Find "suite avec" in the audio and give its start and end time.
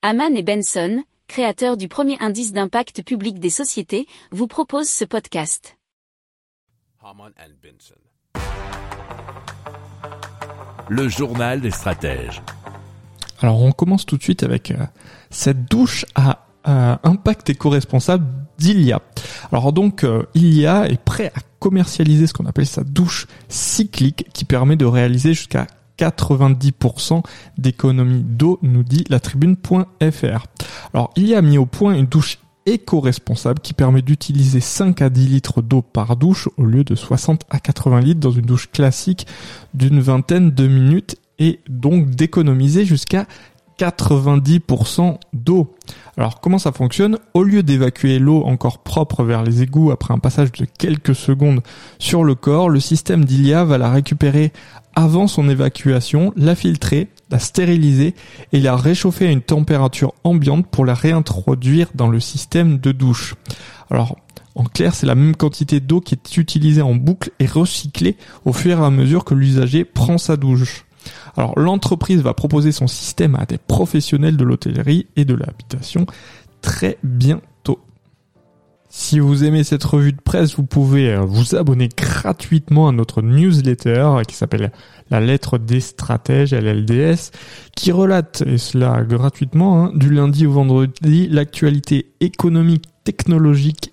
14.22-14.70